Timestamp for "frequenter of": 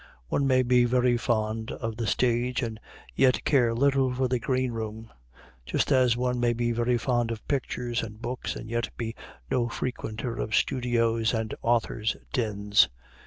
9.69-10.55